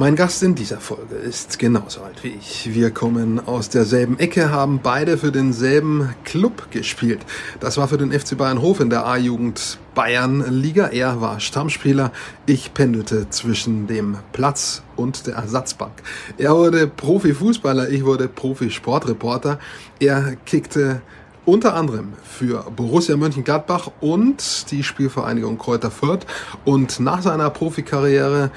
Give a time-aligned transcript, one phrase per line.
[0.00, 2.74] Mein Gast in dieser Folge ist genauso alt wie ich.
[2.74, 7.20] Wir kommen aus derselben Ecke, haben beide für denselben Club gespielt.
[7.60, 10.86] Das war für den FC Bayern Hof in der A-Jugend Bayern Liga.
[10.86, 12.12] Er war Stammspieler.
[12.46, 15.92] Ich pendelte zwischen dem Platz und der Ersatzbank.
[16.38, 19.58] Er wurde Profifußballer, ich wurde Profisportreporter.
[19.98, 21.02] Er kickte
[21.44, 26.26] unter anderem für Borussia Mönchengladbach und die Spielvereinigung Kräuter Fürth.
[26.64, 28.50] Und nach seiner Profikarriere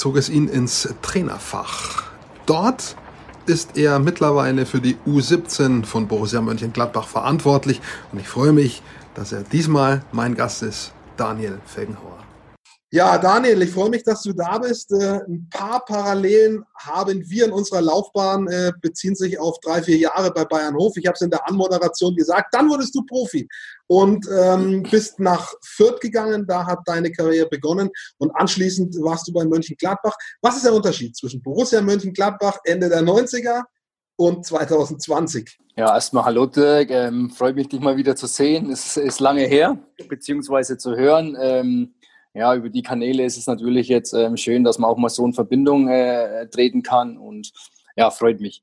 [0.00, 2.04] zog es ihn ins Trainerfach.
[2.46, 2.96] Dort
[3.44, 8.82] ist er mittlerweile für die U17 von Borussia Mönchengladbach verantwortlich und ich freue mich,
[9.14, 12.19] dass er diesmal mein Gast ist, Daniel Felgenhauer.
[12.92, 14.90] Ja, Daniel, ich freue mich, dass du da bist.
[14.90, 19.96] Äh, ein paar Parallelen haben wir in unserer Laufbahn, äh, beziehen sich auf drei, vier
[19.96, 20.96] Jahre bei Bayern Hof.
[20.96, 22.52] Ich habe es in der Anmoderation gesagt.
[22.52, 23.48] Dann wurdest du Profi
[23.86, 26.46] und ähm, bist nach Fürth gegangen.
[26.48, 30.16] Da hat deine Karriere begonnen und anschließend warst du bei Mönchengladbach.
[30.42, 33.62] Was ist der Unterschied zwischen Borussia Mönchengladbach Ende der 90er
[34.16, 35.58] und 2020?
[35.76, 36.90] Ja, erstmal hallo Dirk.
[36.90, 38.72] Ähm, freut mich, dich mal wieder zu sehen.
[38.72, 41.36] Es ist lange her, beziehungsweise zu hören.
[41.40, 41.94] Ähm,
[42.34, 45.24] ja, über die Kanäle ist es natürlich jetzt ähm, schön, dass man auch mal so
[45.26, 47.50] in Verbindung äh, treten kann und
[47.96, 48.62] ja, freut mich.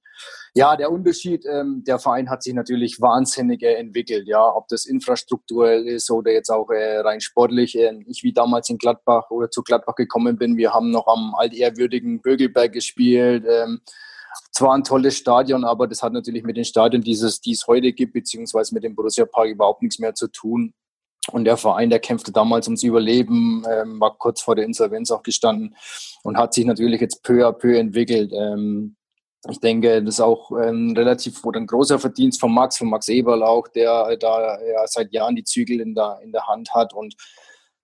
[0.54, 4.86] Ja, der Unterschied, ähm, der Verein hat sich natürlich wahnsinnig äh, entwickelt, ja, ob das
[4.86, 7.78] infrastrukturell ist oder jetzt auch äh, rein sportlich.
[7.78, 11.36] Äh, ich wie damals in Gladbach oder zu Gladbach gekommen bin, wir haben noch am
[11.36, 13.45] altehrwürdigen Bögelberg gespielt.
[13.48, 13.82] Ähm,
[14.52, 17.94] zwar ein tolles Stadion, aber das hat natürlich mit den Stadien, dieses, die es heute
[17.94, 20.73] gibt, beziehungsweise mit dem Borussia Park überhaupt nichts mehr zu tun.
[21.31, 25.23] Und der Verein, der kämpfte damals ums Überleben, ähm, war kurz vor der Insolvenz auch
[25.23, 25.75] gestanden
[26.23, 28.31] und hat sich natürlich jetzt peu à peu entwickelt.
[28.33, 28.95] Ähm,
[29.50, 33.08] ich denke, das ist auch ein relativ oder ein großer Verdienst von Max, von Max
[33.08, 36.94] Eberl auch, der da ja seit Jahren die Zügel in der, in der Hand hat.
[36.94, 37.16] Und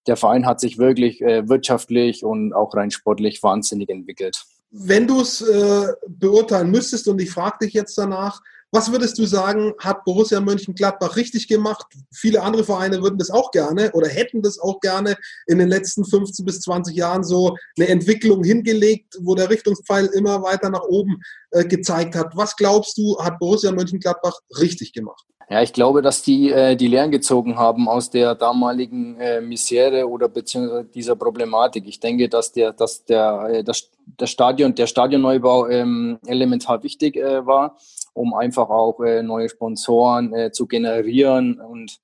[0.08, 4.44] der Verein hat sich wirklich äh, wirtschaftlich und auch rein sportlich wahnsinnig entwickelt.
[4.72, 8.42] Wenn du es äh, beurteilen müsstest und ich frage dich jetzt danach,
[8.74, 11.86] was würdest du sagen, hat Borussia Mönchengladbach richtig gemacht?
[12.12, 16.04] Viele andere Vereine würden das auch gerne oder hätten das auch gerne in den letzten
[16.04, 21.22] 15 bis 20 Jahren so eine Entwicklung hingelegt, wo der Richtungspfeil immer weiter nach oben
[21.52, 22.36] äh, gezeigt hat.
[22.36, 25.24] Was glaubst du, hat Borussia Mönchengladbach richtig gemacht?
[25.52, 30.10] Ja, ich glaube, dass die äh, die Lehren gezogen haben aus der damaligen äh, Misere
[30.10, 31.84] oder beziehungsweise dieser Problematik.
[31.86, 37.18] Ich denke, dass der, dass der, äh, das, das Stadion, der Stadionneubau ähm, elementar wichtig
[37.18, 37.78] äh, war
[38.14, 42.00] um einfach auch äh, neue Sponsoren äh, zu generieren und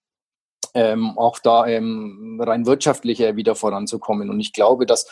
[0.74, 4.30] ähm, auch da ähm, rein wirtschaftlich äh, wieder voranzukommen.
[4.30, 5.08] Und ich glaube, dass,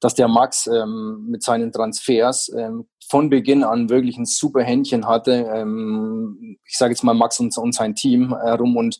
[0.00, 5.06] dass der Max ähm, mit seinen Transfers ähm, von Beginn an wirklich ein super Händchen
[5.06, 5.50] hatte.
[5.54, 8.98] Ähm, ich sage jetzt mal Max und, und sein Team herum und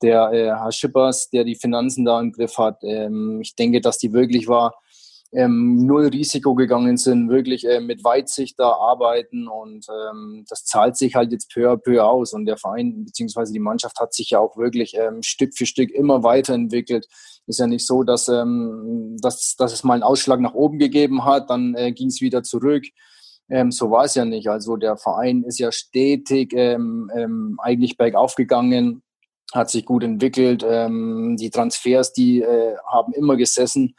[0.00, 2.78] der äh, Herr Schippers, der die Finanzen da im Griff hat.
[2.82, 4.74] Ähm, ich denke, dass die wirklich war,
[5.32, 10.96] ähm, null Risiko gegangen sind, wirklich äh, mit Weitsicht da arbeiten und ähm, das zahlt
[10.96, 13.52] sich halt jetzt peu à peu aus und der Verein bzw.
[13.52, 17.06] die Mannschaft hat sich ja auch wirklich ähm, Stück für Stück immer weiterentwickelt.
[17.46, 21.24] Ist ja nicht so, dass, ähm, dass, dass es mal einen Ausschlag nach oben gegeben
[21.24, 22.84] hat, dann äh, ging es wieder zurück.
[23.50, 24.48] Ähm, so war es ja nicht.
[24.48, 29.02] Also der Verein ist ja stetig ähm, ähm, eigentlich bergauf gegangen,
[29.52, 30.64] hat sich gut entwickelt.
[30.66, 33.94] Ähm, die Transfers, die äh, haben immer gesessen.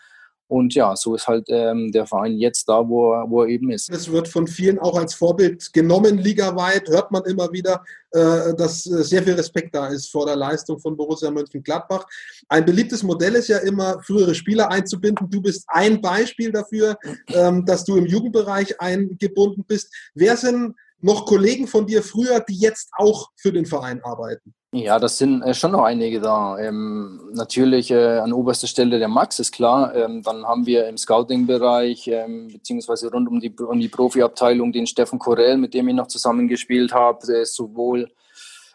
[0.49, 3.69] Und ja, so ist halt ähm, der Verein jetzt da, wo er, wo er eben
[3.69, 3.87] ist.
[3.91, 8.87] Es wird von vielen auch als Vorbild genommen, ligaweit, hört man immer wieder, äh, dass
[8.87, 12.03] äh, sehr viel Respekt da ist vor der Leistung von Borussia Mönchengladbach.
[12.47, 15.29] Ein beliebtes Modell ist ja immer, frühere Spieler einzubinden.
[15.29, 19.93] Du bist ein Beispiel dafür, ähm, dass du im Jugendbereich eingebunden bist.
[20.15, 24.53] Wer sind noch Kollegen von dir früher, die jetzt auch für den Verein arbeiten?
[24.71, 26.57] Ja, das sind äh, schon noch einige da.
[26.59, 29.95] Ähm, natürlich äh, an oberster Stelle der Max, ist klar.
[29.95, 34.85] Ähm, dann haben wir im Scouting-Bereich, ähm, beziehungsweise rund um die, um die Profiabteilung, den
[34.85, 38.09] Steffen Korell, mit dem ich noch zusammengespielt habe, sowohl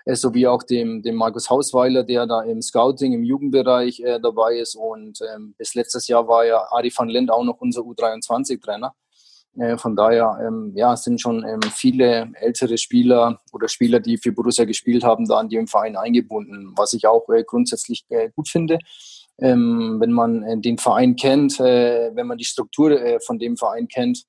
[0.05, 4.59] äh, sowie auch dem, dem Markus Hausweiler, der da im Scouting, im Jugendbereich äh, dabei
[4.59, 4.75] ist.
[4.75, 8.95] Und ähm, bis letztes Jahr war ja Ari van Lent auch noch unser U23-Trainer.
[9.59, 14.33] Äh, von daher, ähm, ja, sind schon ähm, viele ältere Spieler oder Spieler, die für
[14.33, 18.49] Borussia gespielt haben, da an dem Verein eingebunden, was ich auch äh, grundsätzlich äh, gut
[18.49, 18.79] finde.
[19.39, 24.23] Ähm, wenn man den Verein kennt, wenn man die Struktur von dem Verein kennt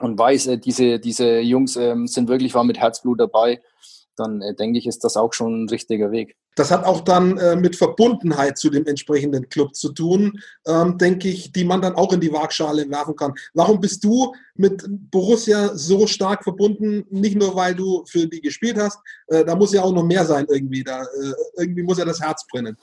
[0.00, 3.60] und weiß, diese, diese Jungs ähm, sind wirklich war mit Herzblut dabei,
[4.16, 6.36] dann äh, denke ich, ist das auch schon ein richtiger Weg.
[6.54, 11.28] Das hat auch dann äh, mit Verbundenheit zu dem entsprechenden Club zu tun, ähm, denke
[11.28, 13.32] ich, die man dann auch in die Waagschale werfen kann.
[13.54, 17.04] Warum bist du mit Borussia so stark verbunden?
[17.08, 18.98] Nicht nur, weil du für die gespielt hast,
[19.28, 20.84] äh, da muss ja auch noch mehr sein irgendwie.
[20.84, 22.76] Da, äh, irgendwie muss ja das Herz brennen.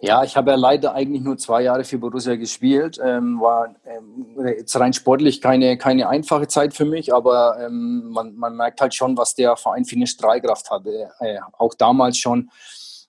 [0.00, 3.00] Ja, ich habe ja leider eigentlich nur zwei Jahre für Borussia gespielt.
[3.04, 8.36] Ähm, war ähm, jetzt rein sportlich keine, keine einfache Zeit für mich, aber ähm, man,
[8.36, 11.10] man merkt halt schon, was der Verein für eine Strahlkraft hatte.
[11.18, 12.50] Äh, auch damals schon,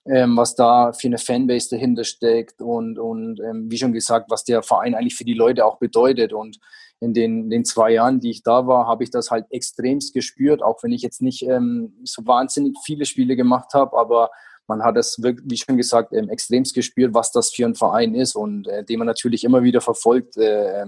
[0.04, 4.42] ähm, was da für eine Fanbase dahinter steckt und, und ähm, wie schon gesagt, was
[4.42, 6.32] der Verein eigentlich für die Leute auch bedeutet.
[6.32, 6.58] Und
[6.98, 10.60] in den, den zwei Jahren, die ich da war, habe ich das halt extremst gespürt,
[10.60, 14.30] auch wenn ich jetzt nicht ähm, so wahnsinnig viele Spiele gemacht habe, aber
[14.70, 18.36] man hat es, wie schon gesagt, ähm, extremst gespürt, was das für ein Verein ist
[18.36, 20.86] und äh, den man natürlich immer wieder verfolgt äh,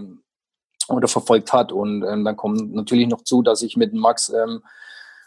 [0.88, 1.72] oder verfolgt hat.
[1.72, 4.62] Und ähm, dann kommt natürlich noch zu, dass ich mit Max ähm,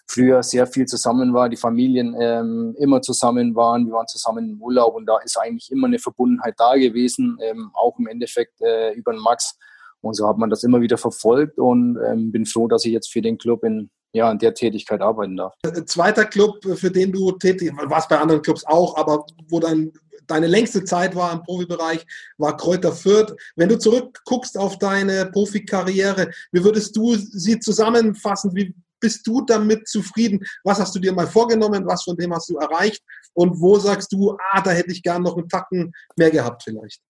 [0.07, 4.61] früher sehr viel zusammen war, die Familien ähm, immer zusammen waren, wir waren zusammen im
[4.61, 8.93] Urlaub und da ist eigentlich immer eine Verbundenheit da gewesen, ähm, auch im Endeffekt äh,
[8.93, 9.57] über den Max.
[10.01, 13.11] Und so hat man das immer wieder verfolgt und ähm, bin froh, dass ich jetzt
[13.11, 15.53] für den Club in, ja, in der Tätigkeit arbeiten darf.
[15.63, 19.91] Äh, zweiter Club, für den du tätig warst, bei anderen Clubs auch, aber wo dein,
[20.25, 22.05] deine längste Zeit war im Profibereich,
[22.37, 23.35] war Kräuter Fürth.
[23.57, 28.55] Wenn du zurückguckst auf deine Profikarriere, wie würdest du sie zusammenfassen?
[28.55, 30.39] Wie bist du damit zufrieden?
[30.63, 31.85] Was hast du dir mal vorgenommen?
[31.85, 33.03] Was von dem hast du erreicht?
[33.33, 37.01] Und wo sagst du, ah, da hätte ich gern noch einen Tacken mehr gehabt vielleicht?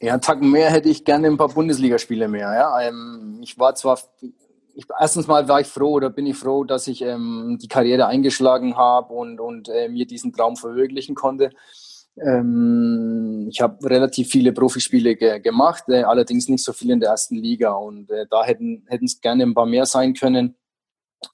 [0.00, 2.54] Ja, einen Tacken mehr hätte ich gerne ein paar Bundesligaspiele mehr.
[2.54, 2.80] Ja.
[2.80, 4.00] Ähm, ich war zwar,
[4.78, 8.06] ich, erstens mal war ich froh oder bin ich froh, dass ich ähm, die Karriere
[8.06, 11.50] eingeschlagen habe und, und äh, mir diesen Traum verwirklichen konnte.
[12.16, 17.10] Ähm, ich habe relativ viele Profispiele ge gemacht, äh, allerdings nicht so viel in der
[17.10, 20.54] ersten Liga und äh, da hätten es gerne ein paar mehr sein können.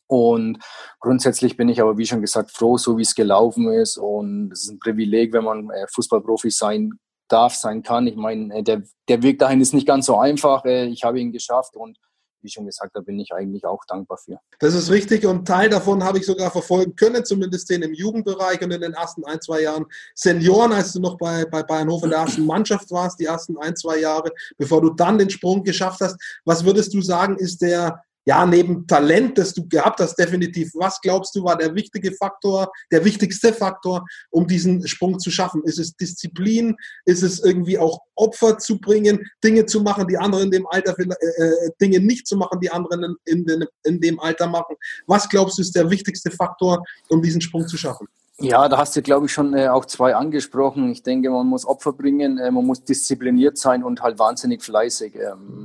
[0.06, 0.58] Und
[0.98, 3.98] grundsätzlich bin ich aber, wie schon gesagt, froh, so wie es gelaufen ist.
[3.98, 6.92] Und es ist ein Privileg, wenn man äh, Fußballprofi sein
[7.28, 8.06] darf, sein kann.
[8.06, 10.64] Ich meine, äh, der, der Weg dahin ist nicht ganz so einfach.
[10.64, 11.98] Äh, ich habe ihn geschafft und
[12.44, 14.38] wie schon gesagt, da bin ich eigentlich auch dankbar für.
[14.60, 18.62] Das ist richtig und Teil davon habe ich sogar verfolgen können, zumindest den im Jugendbereich
[18.62, 22.10] und in den ersten ein, zwei Jahren Senioren, als du noch bei, bei Bayernhof in
[22.10, 26.00] der ersten Mannschaft warst, die ersten ein, zwei Jahre, bevor du dann den Sprung geschafft
[26.00, 26.16] hast.
[26.44, 30.70] Was würdest du sagen, ist der ja, neben Talent, das du gehabt hast, definitiv.
[30.74, 35.62] Was glaubst du, war der wichtige Faktor, der wichtigste Faktor, um diesen Sprung zu schaffen?
[35.64, 36.76] Ist es Disziplin?
[37.04, 40.98] Ist es irgendwie auch Opfer zu bringen, Dinge zu machen, die andere in dem Alter,
[40.98, 44.76] äh, äh, Dinge nicht zu machen, die anderen in, in, in dem Alter machen?
[45.06, 48.08] Was glaubst du, ist der wichtigste Faktor, um diesen Sprung zu schaffen?
[48.40, 50.90] Ja, da hast du, glaube ich, schon äh, auch zwei angesprochen.
[50.90, 55.14] Ich denke, man muss Opfer bringen, äh, man muss diszipliniert sein und halt wahnsinnig fleißig.
[55.14, 55.63] Ähm,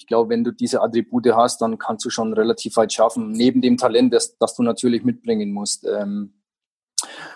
[0.00, 3.32] ich glaube, wenn du diese Attribute hast, dann kannst du schon relativ weit schaffen.
[3.32, 5.86] Neben dem Talent, das, das du natürlich mitbringen musst.
[5.86, 6.40] Ähm,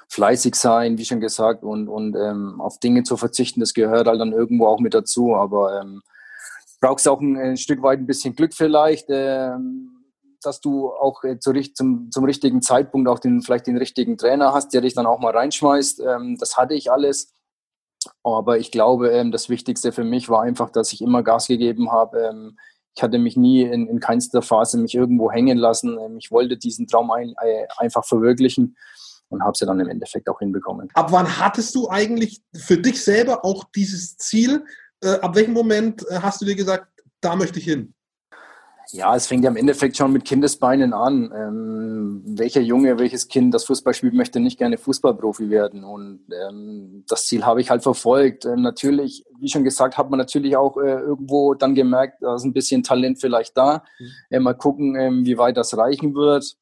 [0.09, 4.19] fleißig sein, wie schon gesagt, und, und ähm, auf Dinge zu verzichten, das gehört halt
[4.19, 5.37] dann irgendwo auch mit dazu.
[5.37, 6.01] Aber ähm,
[6.81, 10.07] brauchst auch ein, ein, Stück weit ein bisschen Glück vielleicht, ähm,
[10.43, 14.55] dass du auch äh, zu, zum, zum richtigen Zeitpunkt auch den, vielleicht den richtigen Trainer
[14.55, 16.01] hast, der dich dann auch mal reinschmeißt.
[16.01, 17.34] Ähm, das hatte ich alles.
[18.23, 21.91] Aber ich glaube, ähm, das Wichtigste für mich war einfach, dass ich immer Gas gegeben
[21.93, 22.21] habe.
[22.21, 22.59] Ähm,
[22.97, 25.99] ich hatte mich nie in, in keinster Phase mich irgendwo hängen lassen.
[25.99, 28.77] Ähm, ich wollte diesen Traum ein, äh, einfach verwirklichen
[29.29, 30.89] und habe sie dann im Endeffekt auch hinbekommen.
[30.95, 34.65] Ab wann hattest du eigentlich für dich selber auch dieses Ziel?
[35.03, 36.89] Äh, ab welchem Moment äh, hast du dir gesagt,
[37.21, 37.95] da möchte ich hin?
[38.95, 41.33] Ja, es fängt ja im Endeffekt schon mit Kindesbeinen an.
[41.37, 45.83] Ähm, welcher Junge, welches Kind, das Fußball spielt, möchte nicht gerne Fußballprofi werden.
[45.83, 48.45] Und ähm, das Ziel habe ich halt verfolgt.
[48.45, 52.45] Ähm, natürlich, wie schon gesagt, hat man natürlich auch äh, irgendwo dann gemerkt, da ist
[52.45, 53.83] ein bisschen Talent vielleicht da.
[53.99, 54.07] Mhm.
[54.31, 56.55] Äh, mal gucken, äh, wie weit das reichen wird.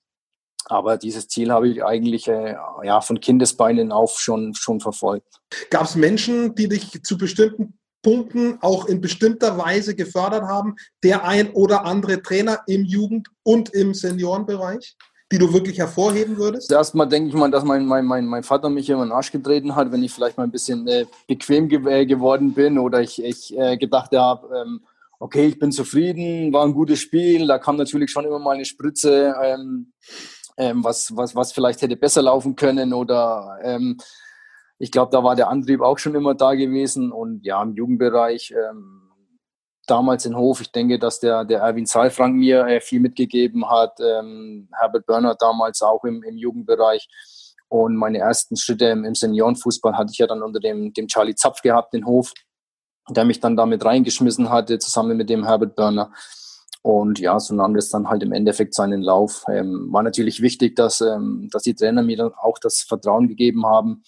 [0.65, 5.27] Aber dieses Ziel habe ich eigentlich äh, ja, von Kindesbeinen auf schon, schon verfolgt.
[5.69, 11.25] Gab es Menschen, die dich zu bestimmten Punkten auch in bestimmter Weise gefördert haben, der
[11.25, 14.97] ein oder andere Trainer im Jugend- und im Seniorenbereich?
[15.33, 16.71] die du wirklich hervorheben würdest?
[16.71, 19.33] Erstmal denke ich mal, dass mein, mein, mein, mein Vater mich immer in den Arsch
[19.33, 23.01] getreten hat, wenn ich vielleicht mal ein bisschen äh, bequem ge äh, geworden bin oder
[23.01, 24.81] ich, ich äh, gedacht habe, ähm,
[25.19, 27.47] okay, ich bin zufrieden, war ein gutes Spiel.
[27.47, 29.93] Da kam natürlich schon immer mal eine Spritze, ähm,
[30.59, 33.97] ähm, was, was, was vielleicht hätte besser laufen können oder ähm,
[34.83, 38.51] ich glaube, da war der Antrieb auch schon immer da gewesen und ja, im Jugendbereich
[38.51, 39.13] ähm,
[39.87, 44.01] damals in Hof, ich denke, dass der, der Erwin Saalfrank mir äh, viel mitgegeben hat,
[44.01, 47.09] ähm, Herbert Börner damals auch im, im Jugendbereich
[47.69, 51.37] und meine ersten Schritte im, im Seniorenfußball hatte ich ja dann unter dem, dem Charlie
[51.37, 52.33] Zapf gehabt in Hof,
[53.09, 56.13] der mich dann damit reingeschmissen hatte, zusammen mit dem Herbert Börner.
[56.83, 59.45] Und ja, so nahm das dann halt im Endeffekt seinen Lauf.
[59.49, 63.65] Ähm, war natürlich wichtig, dass, ähm, dass die Trainer mir dann auch das Vertrauen gegeben
[63.65, 64.03] haben,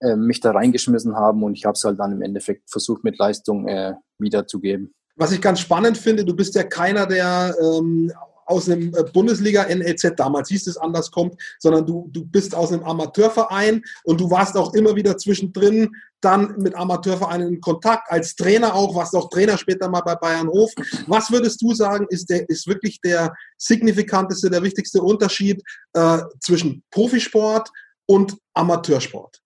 [0.00, 3.18] äh, mich da reingeschmissen haben und ich habe es halt dann im Endeffekt versucht mit
[3.18, 4.94] Leistung äh, wiederzugeben.
[5.16, 8.12] Was ich ganz spannend finde, du bist ja keiner, der ähm,
[8.46, 12.84] aus einem äh, Bundesliga-NLZ, damals hieß es anders, kommt, sondern du, du bist aus einem
[12.84, 18.74] Amateurverein und du warst auch immer wieder zwischendrin dann mit Amateurvereinen in Kontakt, als Trainer
[18.74, 20.72] auch, warst auch Trainer später mal bei Bayern Hof.
[21.06, 25.62] Was würdest du sagen, ist, der, ist wirklich der signifikanteste, der wichtigste Unterschied
[25.92, 27.70] äh, zwischen Profisport
[28.06, 29.42] und Amateursport?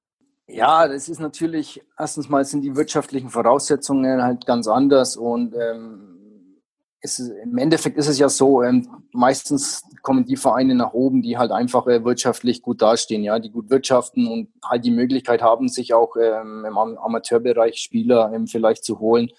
[0.53, 6.61] Ja, das ist natürlich, erstens mal sind die wirtschaftlichen Voraussetzungen halt ganz anders und ähm,
[7.03, 11.39] ist, im Endeffekt ist es ja so, ähm, meistens kommen die Vereine nach oben, die
[11.39, 15.69] halt einfach äh, wirtschaftlich gut dastehen, ja, die gut wirtschaften und halt die Möglichkeit haben,
[15.69, 19.31] sich auch ähm, im Amateurbereich Spieler ähm, vielleicht zu holen,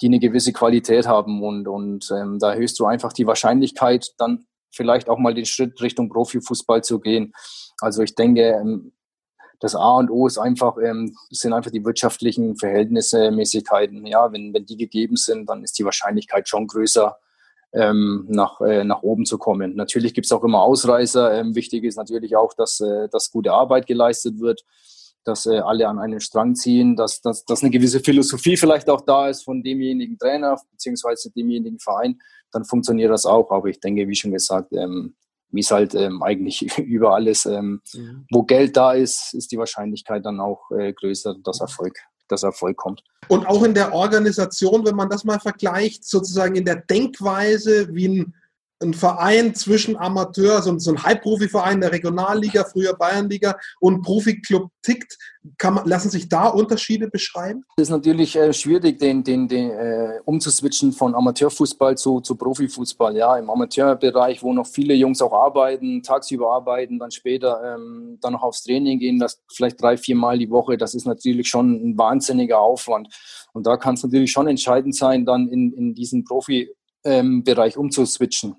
[0.00, 4.46] die eine gewisse Qualität haben und, und ähm, da erhöhst du einfach die Wahrscheinlichkeit, dann
[4.70, 7.32] vielleicht auch mal den Schritt Richtung Profifußball zu gehen.
[7.80, 8.92] Also ich denke, ähm,
[9.62, 14.04] das A und O ist einfach, ähm, sind einfach die wirtschaftlichen Verhältnisse, Mäßigkeiten.
[14.06, 17.16] Ja, wenn, wenn die gegeben sind, dann ist die Wahrscheinlichkeit schon größer,
[17.72, 19.76] ähm, nach, äh, nach oben zu kommen.
[19.76, 21.32] Natürlich gibt es auch immer Ausreißer.
[21.38, 24.64] Ähm, wichtig ist natürlich auch, dass, äh, dass gute Arbeit geleistet wird,
[25.22, 29.02] dass äh, alle an einen Strang ziehen, dass, dass, dass eine gewisse Philosophie vielleicht auch
[29.02, 32.18] da ist von demjenigen Trainer beziehungsweise demjenigen Verein,
[32.50, 33.52] dann funktioniert das auch.
[33.52, 35.14] Aber ich denke, wie schon gesagt, ähm,
[35.52, 37.46] wie es halt ähm, eigentlich überall ist.
[37.46, 38.26] Ähm, mhm.
[38.30, 42.76] Wo Geld da ist, ist die Wahrscheinlichkeit dann auch äh, größer, dass Erfolg, dass Erfolg
[42.76, 43.02] kommt.
[43.28, 48.08] Und auch in der Organisation, wenn man das mal vergleicht, sozusagen in der Denkweise, wie
[48.08, 48.34] ein
[48.82, 55.16] ein Verein zwischen Amateur, so, ein Halbprofiverein der Regionalliga, früher Bayernliga und Profiklub tickt.
[55.62, 57.64] Man, lassen sich da Unterschiede beschreiben?
[57.76, 63.16] Es ist natürlich äh, schwierig, den, den, den äh, umzuswitchen von Amateurfußball zu, zu Profifußball.
[63.16, 68.34] Ja, im Amateurbereich, wo noch viele Jungs auch arbeiten, tagsüber arbeiten, dann später ähm, dann
[68.34, 70.76] noch aufs Training gehen, das vielleicht drei, vier Mal die Woche.
[70.78, 73.08] Das ist natürlich schon ein wahnsinniger Aufwand.
[73.52, 78.56] Und da kann es natürlich schon entscheidend sein, dann in, in diesen Profibereich ähm, umzuswitchen.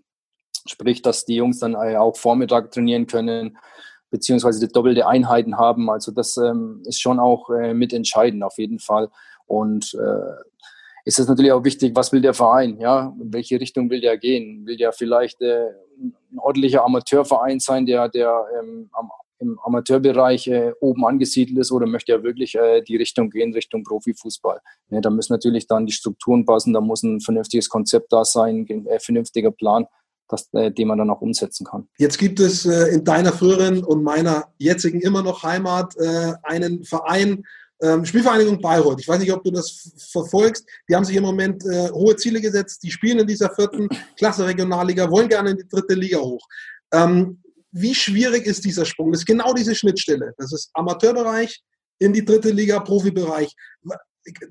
[0.67, 3.57] Sprich, dass die Jungs dann äh, auch Vormittag trainieren können,
[4.09, 5.89] beziehungsweise die doppelte Einheiten haben.
[5.89, 9.09] Also das ähm, ist schon auch äh, mitentscheidend auf jeden Fall.
[9.45, 10.43] Und äh,
[11.05, 14.17] ist es natürlich auch wichtig, was will der Verein, ja, in welche Richtung will der
[14.17, 14.65] gehen?
[14.65, 20.71] Will der vielleicht äh, ein ordentlicher Amateurverein sein, der, der ähm, am, im Amateurbereich äh,
[20.79, 24.59] oben angesiedelt ist oder möchte er wirklich äh, die Richtung gehen, Richtung Profifußball?
[24.89, 28.65] Ne, da müssen natürlich dann die Strukturen passen, da muss ein vernünftiges Konzept da sein,
[28.69, 29.87] ein äh, vernünftiger Plan
[30.27, 31.87] das, äh, den man dann auch umsetzen kann.
[31.97, 36.83] Jetzt gibt es äh, in deiner früheren und meiner jetzigen immer noch Heimat äh, einen
[36.83, 37.43] Verein,
[37.81, 38.99] ähm, Spielvereinigung Bayreuth.
[38.99, 40.65] Ich weiß nicht, ob du das verfolgst.
[40.89, 42.83] Die haben sich im Moment äh, hohe Ziele gesetzt.
[42.83, 46.47] Die spielen in dieser vierten Klasse Regionalliga, wollen gerne in die dritte Liga hoch.
[46.91, 49.11] Ähm, wie schwierig ist dieser Sprung?
[49.11, 50.33] Das ist genau diese Schnittstelle.
[50.37, 51.63] Das ist Amateurbereich
[51.99, 53.53] in die dritte Liga, Profibereich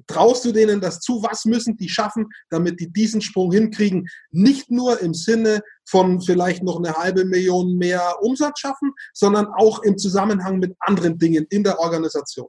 [0.07, 1.23] traust du denen das zu?
[1.23, 4.09] Was müssen die schaffen, damit die diesen Sprung hinkriegen?
[4.31, 9.83] Nicht nur im Sinne von vielleicht noch eine halbe Million mehr Umsatz schaffen, sondern auch
[9.83, 12.49] im Zusammenhang mit anderen Dingen in der Organisation.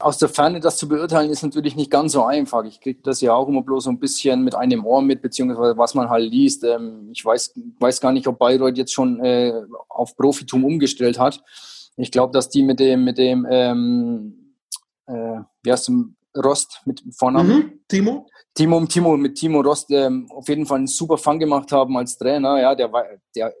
[0.00, 2.64] Aus der Ferne das zu beurteilen, ist natürlich nicht ganz so einfach.
[2.64, 5.76] Ich kriege das ja auch immer bloß so ein bisschen mit einem Ohr mit, beziehungsweise
[5.76, 6.62] was man halt liest.
[6.62, 9.52] Ähm, ich weiß, weiß gar nicht, ob Bayreuth jetzt schon äh,
[9.88, 11.42] auf Profitum umgestellt hat.
[11.96, 14.54] Ich glaube, dass die mit dem, mit dem ähm,
[15.08, 15.90] äh, wie heißt
[16.38, 17.56] Rost mit Vornamen.
[17.56, 17.80] Mhm.
[17.88, 18.26] Timo?
[18.54, 22.18] Timo, Timo, mit Timo Rost ähm, auf jeden Fall einen super Fang gemacht haben als
[22.18, 22.60] Trainer.
[22.60, 22.90] Ja, der,
[23.36, 23.54] der,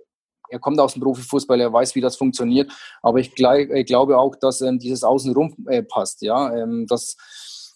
[0.50, 2.72] er kommt aus dem Profifußball, er weiß, wie das funktioniert.
[3.02, 7.16] Aber ich, glaub, ich glaube auch, dass ähm, dieses Außenrum äh, passt, ja, ähm, dass,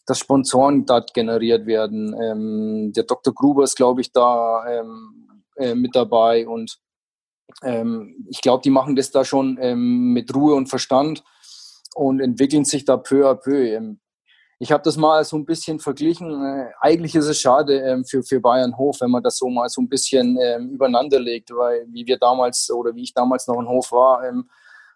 [0.06, 2.14] dass Sponsoren dort generiert werden.
[2.21, 3.35] Ähm, der Dr.
[3.35, 6.78] Gruber ist, glaube ich, da ähm, äh, mit dabei und
[7.62, 9.54] ähm, ich glaube, die machen das da schon
[10.12, 11.23] mit Ruhe und Verstand
[11.94, 13.99] und entwickeln sich da peu à peu
[14.62, 16.31] ich habe das mal so ein bisschen verglichen.
[16.31, 19.69] Äh, eigentlich ist es schade ähm, für, für Bayern Hof, wenn man das so mal
[19.69, 23.59] so ein bisschen ähm, übereinander legt, weil wie wir damals oder wie ich damals noch
[23.59, 24.49] in Hof war, ähm,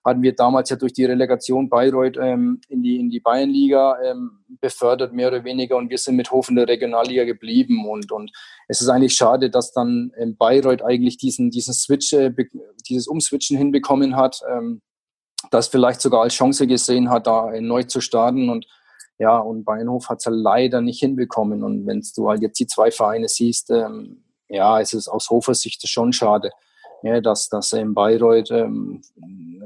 [0.05, 4.39] hatten wir damals ja durch die Relegation Bayreuth ähm, in die, in die Bayernliga ähm,
[4.61, 7.89] befördert, mehr oder weniger, und wir sind mit Hof in der Regionalliga geblieben.
[7.89, 8.31] Und, und
[8.69, 12.33] es ist eigentlich schade, dass dann ähm, Bayreuth eigentlich diesen, diesen Switch, äh,
[12.89, 14.81] dieses Umswitchen hinbekommen hat, ähm,
[15.51, 18.49] das vielleicht sogar als Chance gesehen hat, da äh, neu zu starten.
[18.49, 18.65] Und
[19.19, 21.63] ja, und Bayernhof hat es halt leider nicht hinbekommen.
[21.63, 25.61] Und wenn du halt jetzt die zwei Vereine siehst, ähm, ja, es ist aus Hofers
[25.61, 26.51] Sicht schon schade,
[27.03, 29.01] ja, dass, dass er in Bayreuth ähm,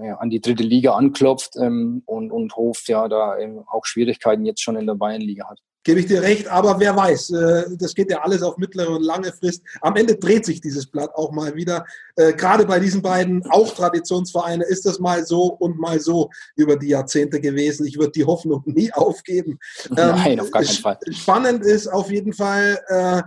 [0.02, 4.62] ja, an die dritte Liga anklopft ähm, und, und Hof ja da auch Schwierigkeiten jetzt
[4.62, 5.60] schon in der Bayernliga hat.
[5.82, 9.02] Gebe ich dir recht, aber wer weiß, äh, das geht ja alles auf mittlere und
[9.02, 9.62] lange Frist.
[9.80, 11.86] Am Ende dreht sich dieses Blatt auch mal wieder.
[12.16, 16.76] Äh, gerade bei diesen beiden auch Traditionsvereine ist das mal so und mal so über
[16.76, 17.86] die Jahrzehnte gewesen.
[17.86, 19.58] Ich würde die Hoffnung nie aufgeben.
[19.88, 20.98] Nein, auf gar keinen Fall.
[21.12, 23.22] Spannend ist auf jeden Fall, äh,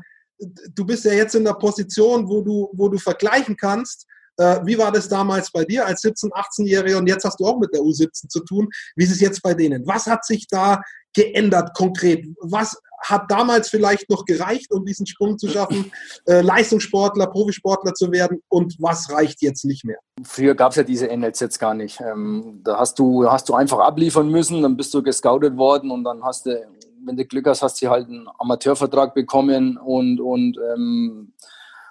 [0.76, 4.06] du bist ja jetzt in der Position, wo du, wo du vergleichen kannst,
[4.36, 7.72] wie war das damals bei dir als 17-, 18-Jähriger und jetzt hast du auch mit
[7.72, 8.68] der U17 zu tun.
[8.96, 9.86] Wie ist es jetzt bei denen?
[9.86, 10.82] Was hat sich da
[11.14, 12.26] geändert konkret?
[12.42, 15.92] Was hat damals vielleicht noch gereicht, um diesen Sprung zu schaffen,
[16.26, 19.98] äh, Leistungssportler, Profisportler zu werden und was reicht jetzt nicht mehr?
[20.24, 22.00] Früher gab es ja diese jetzt gar nicht.
[22.02, 26.04] Ähm, da hast du, hast du einfach abliefern müssen, dann bist du gescoutet worden und
[26.04, 26.66] dann hast du,
[27.06, 31.34] wenn du Glück hast, hast du halt einen Amateurvertrag bekommen und, und ähm,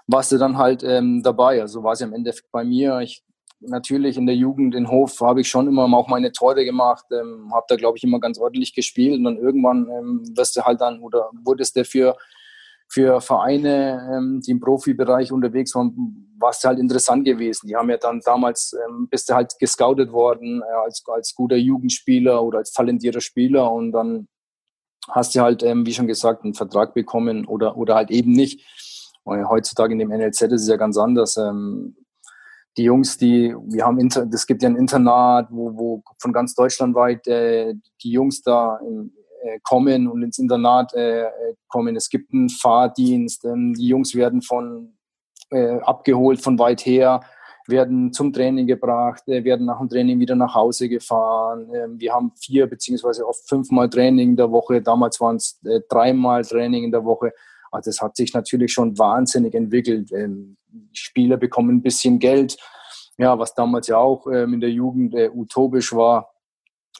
[0.07, 1.61] warst du dann halt ähm, dabei.
[1.61, 3.01] Also war es ja im Endeffekt bei mir.
[3.01, 3.23] Ich
[3.67, 7.51] natürlich in der Jugend in Hof habe ich schon immer auch meine Tore gemacht, ähm,
[7.53, 10.81] habe da glaube ich immer ganz ordentlich gespielt und dann irgendwann ähm, wirst du halt
[10.81, 12.17] dann oder wurdest du für
[12.93, 17.67] für Vereine, ähm, die im Profibereich unterwegs waren, war es halt interessant gewesen.
[17.67, 21.57] Die haben ja dann damals, ähm, bist du halt gescoutet worden äh, als, als guter
[21.57, 24.29] Jugendspieler oder als talentierter Spieler und dann
[25.09, 28.61] hast du halt, ähm, wie schon gesagt, einen Vertrag bekommen oder, oder halt eben nicht.
[29.25, 31.39] Heutzutage in dem NLZ ist es ja ganz anders.
[31.39, 31.97] Ähm,
[32.77, 36.55] die Jungs, die, wir haben, Inter, es gibt ja ein Internat, wo, wo von ganz
[36.55, 39.13] Deutschland weit äh, die Jungs da in,
[39.43, 41.27] äh, kommen und ins Internat äh,
[41.69, 41.97] kommen.
[41.97, 44.97] Es gibt einen Fahrdienst, ähm, die Jungs werden von
[45.51, 47.21] äh, abgeholt von weit her,
[47.67, 51.71] werden zum Training gebracht, äh, werden nach dem Training wieder nach Hause gefahren.
[51.75, 54.81] Ähm, wir haben vier beziehungsweise oft fünfmal Training in der Woche.
[54.81, 57.33] Damals waren es äh, dreimal Training in der Woche.
[57.71, 60.11] Also das hat sich natürlich schon wahnsinnig entwickelt.
[60.13, 60.57] Ähm,
[60.93, 62.57] Spieler bekommen ein bisschen Geld,
[63.19, 66.33] ja, was damals ja auch ähm, in der Jugend äh, utopisch war.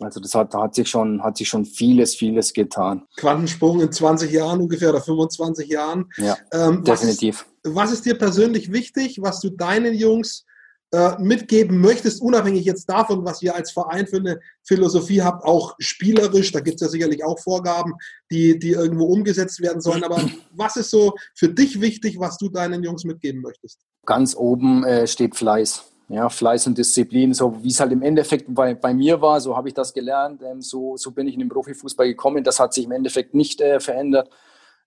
[0.01, 3.07] Also das hat, hat, sich schon, hat sich schon vieles, vieles getan.
[3.17, 6.11] Quantensprung in 20 Jahren ungefähr oder 25 Jahren.
[6.17, 7.47] Ja, ähm, definitiv.
[7.63, 10.47] Was ist, was ist dir persönlich wichtig, was du deinen Jungs
[10.93, 15.75] äh, mitgeben möchtest, unabhängig jetzt davon, was ihr als Verein für eine Philosophie habt, auch
[15.79, 17.95] spielerisch, da gibt es ja sicherlich auch Vorgaben,
[18.31, 20.21] die, die irgendwo umgesetzt werden sollen, aber
[20.51, 23.79] was ist so für dich wichtig, was du deinen Jungs mitgeben möchtest?
[24.05, 25.85] Ganz oben äh, steht Fleiß.
[26.09, 29.57] Ja, Fleiß und Disziplin, so wie es halt im Endeffekt bei, bei mir war, so
[29.57, 32.45] habe ich das gelernt, ähm, so, so bin ich in den Profifußball gekommen.
[32.45, 34.29] Das hat sich im Endeffekt nicht äh, verändert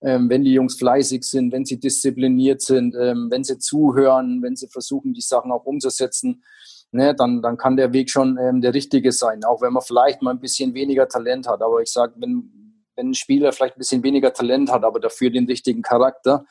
[0.02, 4.55] ähm, wenn die Jungs fleißig sind, wenn sie diszipliniert sind, ähm, wenn sie zuhören, wenn
[4.55, 6.44] sie versuchen, die Sachen auch umzusetzen,
[6.92, 10.22] ne, dann, dann kann der Weg schon ähm, der richtige sein, auch wenn man vielleicht
[10.22, 11.62] mal ein bisschen weniger Talent hat.
[11.62, 15.29] Aber ich sage, wenn, wenn ein Spieler vielleicht ein bisschen weniger Talent hat, aber dafür
[15.29, 16.46] den richtigen Charakter,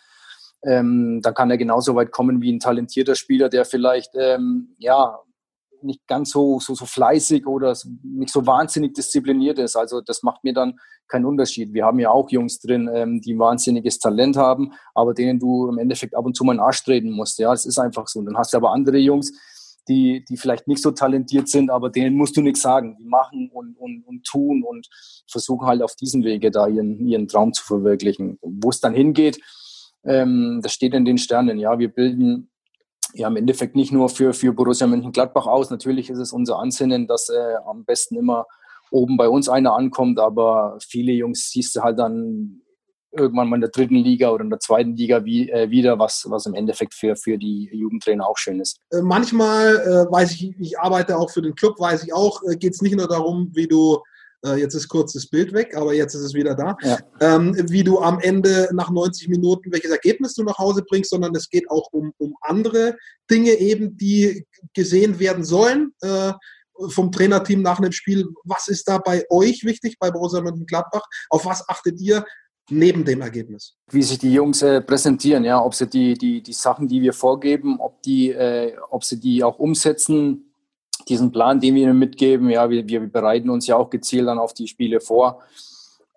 [0.65, 5.19] ähm, dann kann er genauso weit kommen wie ein talentierter Spieler, der vielleicht ähm, ja
[5.85, 9.77] nicht ganz so, so, so fleißig oder nicht so wahnsinnig diszipliniert ist.
[9.77, 11.73] Also das macht mir dann keinen Unterschied.
[11.73, 15.79] Wir haben ja auch Jungs drin, ähm, die wahnsinniges Talent haben, aber denen du im
[15.79, 17.39] Endeffekt ab und zu mal einen Arsch treten musst.
[17.39, 18.21] Ja, es ist einfach so.
[18.21, 19.33] Und dann hast du aber andere Jungs,
[19.89, 22.97] die, die vielleicht nicht so talentiert sind, aber denen musst du nichts sagen.
[22.99, 24.89] Die machen und, und, und tun und
[25.31, 28.39] versuchen halt auf diesem Wege da ihren, ihren Traum zu verwirklichen.
[28.41, 29.39] Wo es dann hingeht,
[30.05, 31.59] ähm, das steht in den Sternen.
[31.59, 32.51] Ja, wir bilden
[33.15, 35.71] ja im Endeffekt nicht nur für, für Borussia Mönchengladbach aus.
[35.71, 38.47] Natürlich ist es unser Ansinnen, dass äh, am besten immer
[38.91, 42.61] oben bei uns einer ankommt, aber viele Jungs siehst du halt dann
[43.17, 46.27] irgendwann mal in der dritten Liga oder in der zweiten Liga wie, äh, wieder, was,
[46.29, 48.81] was im Endeffekt für, für die Jugendtrainer auch schön ist.
[48.91, 52.57] Äh, manchmal äh, weiß ich, ich arbeite auch für den Club, weiß ich auch, äh,
[52.57, 54.01] geht es nicht nur darum, wie du
[54.45, 56.77] äh, jetzt ist kurz das Bild weg, aber jetzt ist es wieder da.
[56.83, 56.99] Ja.
[57.21, 61.35] Ähm, wie du am Ende nach 90 Minuten, welches Ergebnis du nach Hause bringst, sondern
[61.35, 62.97] es geht auch um, um andere
[63.31, 65.93] Dinge eben, die gesehen werden sollen.
[66.01, 66.33] Äh,
[66.89, 68.27] vom Trainerteam nach einem Spiel.
[68.43, 71.05] Was ist da bei euch wichtig, bei Borussia Mönchengladbach?
[71.31, 72.25] Auf was achtet ihr
[72.71, 73.77] neben dem Ergebnis?
[73.91, 77.13] Wie sich die Jungs äh, präsentieren, ja, ob sie die, die, die Sachen, die wir
[77.13, 80.54] vorgeben, ob, die, äh, ob sie die auch umsetzen,
[81.09, 84.39] diesen Plan, den wir ihnen mitgeben, ja, wir, wir bereiten uns ja auch gezielt dann
[84.39, 85.43] auf die Spiele vor.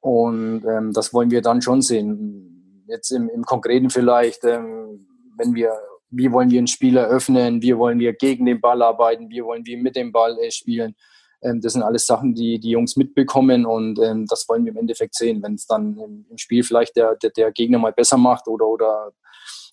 [0.02, 2.84] Und ähm, das wollen wir dann schon sehen.
[2.88, 5.73] Jetzt im, im Konkreten vielleicht, ähm, wenn wir,
[6.10, 9.65] wie wollen wir ein Spiel eröffnen, wie wollen wir gegen den Ball arbeiten, wie wollen
[9.65, 10.95] wir mit dem Ball äh, spielen.
[11.41, 14.78] Ähm, das sind alles Sachen, die die Jungs mitbekommen und ähm, das wollen wir im
[14.78, 15.43] Endeffekt sehen.
[15.43, 18.67] Wenn es dann im, im Spiel vielleicht der, der, der Gegner mal besser macht oder,
[18.67, 19.12] oder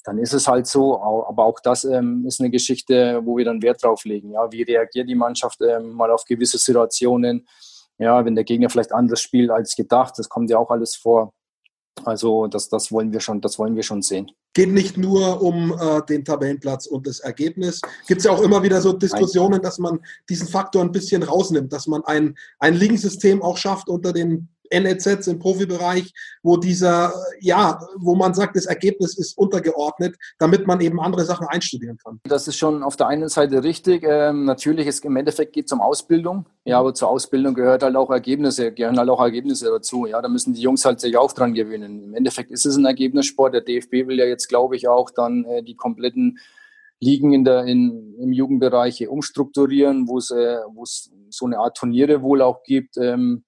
[0.05, 1.01] dann ist es halt so.
[1.01, 4.33] Aber auch das ähm, ist eine Geschichte, wo wir dann Wert drauf legen.
[4.33, 7.47] Ja, wie reagiert die Mannschaft ähm, mal auf gewisse Situationen?
[7.99, 11.33] Ja, wenn der Gegner vielleicht anders spielt als gedacht, das kommt ja auch alles vor.
[12.05, 14.31] Also das, das wollen wir schon, das wollen wir schon sehen.
[14.53, 17.81] Geht nicht nur um äh, den Tabellenplatz und das Ergebnis.
[18.07, 21.73] Gibt es ja auch immer wieder so Diskussionen, dass man diesen Faktor ein bisschen rausnimmt,
[21.73, 24.49] dass man ein, ein Ligensystem auch schafft unter den
[24.81, 30.81] NLZs im Profibereich, wo dieser, ja, wo man sagt, das Ergebnis ist untergeordnet, damit man
[30.81, 32.21] eben andere Sachen einstudieren kann.
[32.25, 34.05] Das ist schon auf der einen Seite richtig.
[34.07, 36.47] Ähm, natürlich ist im Endeffekt geht es um Ausbildung.
[36.65, 40.07] Ja, aber zur Ausbildung gehört halt auch Ergebnisse, gehören halt auch Ergebnisse dazu.
[40.07, 42.05] Ja, da müssen die Jungs halt sich auch dran gewöhnen.
[42.05, 43.55] Im Endeffekt ist es ein Ergebnissport.
[43.55, 46.39] Der DFB will ja jetzt, glaube ich, auch dann äh, die kompletten
[47.01, 50.59] Ligen in der, in, im Jugendbereich umstrukturieren, wo es, äh,
[51.29, 52.97] so eine Art Turniere wohl auch gibt.
[52.97, 53.45] Ähm,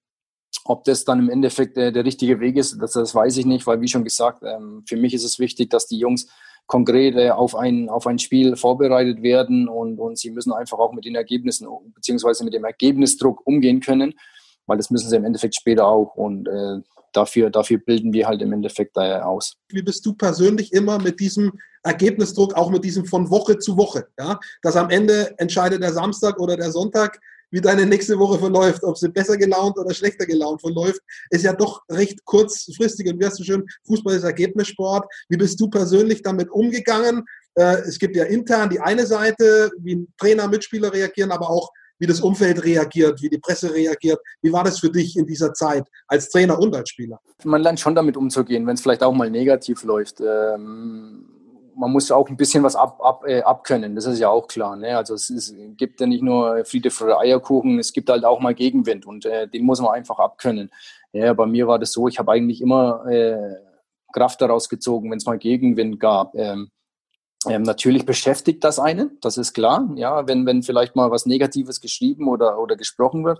[0.69, 3.65] ob das dann im Endeffekt äh, der richtige Weg ist, das, das weiß ich nicht,
[3.67, 6.27] weil wie schon gesagt, ähm, für mich ist es wichtig, dass die Jungs
[6.67, 10.93] konkret äh, auf, ein, auf ein Spiel vorbereitet werden und, und sie müssen einfach auch
[10.93, 14.13] mit den Ergebnissen beziehungsweise mit dem Ergebnisdruck umgehen können,
[14.65, 16.81] weil das müssen sie im Endeffekt später auch und äh,
[17.13, 19.55] dafür, dafür bilden wir halt im Endeffekt äh, aus.
[19.69, 21.53] Wie bist du persönlich immer mit diesem
[21.83, 26.39] Ergebnisdruck, auch mit diesem von Woche zu Woche, ja, dass am Ende entscheidet der Samstag
[26.39, 27.19] oder der Sonntag,
[27.51, 31.53] wie deine nächste Woche verläuft, ob sie besser gelaunt oder schlechter gelaunt verläuft, ist ja
[31.53, 35.05] doch recht kurzfristig und wie hast du schön, Fußball ist Ergebnissport.
[35.29, 37.23] Wie bist du persönlich damit umgegangen?
[37.55, 41.71] Äh, es gibt ja intern die eine Seite, wie ein Trainer, Mitspieler reagieren, aber auch
[41.99, 44.19] wie das Umfeld reagiert, wie die Presse reagiert.
[44.41, 47.19] Wie war das für dich in dieser Zeit als Trainer und als Spieler?
[47.43, 50.21] Man lernt schon damit umzugehen, wenn es vielleicht auch mal negativ läuft.
[50.21, 51.36] Ähm
[51.77, 54.75] man muss auch ein bisschen was ab, ab, äh, abkönnen, das ist ja auch klar.
[54.75, 54.97] Ne?
[54.97, 58.55] Also es, ist, gibt ja nicht nur Friede für Eierkuchen, es gibt halt auch mal
[58.55, 60.71] Gegenwind und äh, den muss man einfach abkönnen.
[61.13, 63.55] Ja, bei mir war das so, ich habe eigentlich immer äh,
[64.11, 66.35] Kraft daraus gezogen, wenn es mal Gegenwind gab.
[66.35, 66.71] Ähm,
[67.47, 69.87] ähm, natürlich beschäftigt das einen, das ist klar.
[69.95, 73.39] Ja, wenn, wenn vielleicht mal was Negatives geschrieben oder, oder gesprochen wird.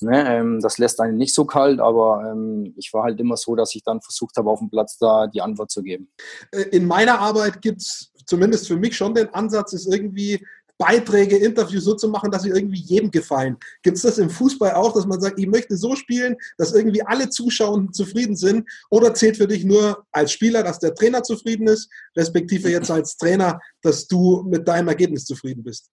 [0.00, 3.54] Ne, ähm, das lässt einen nicht so kalt, aber ähm, ich war halt immer so,
[3.54, 6.10] dass ich dann versucht habe, auf dem Platz da die Antwort zu geben.
[6.50, 10.44] Äh, in meiner Arbeit gibt es zumindest für mich schon den Ansatz, ist irgendwie
[10.78, 13.56] Beiträge, Interviews so zu machen, dass sie irgendwie jedem gefallen.
[13.82, 17.02] Gibt es das im Fußball auch, dass man sagt, ich möchte so spielen, dass irgendwie
[17.02, 18.68] alle Zuschauer zufrieden sind?
[18.90, 23.16] Oder zählt für dich nur als Spieler, dass der Trainer zufrieden ist, respektive jetzt als
[23.16, 25.90] Trainer, dass du mit deinem Ergebnis zufrieden bist?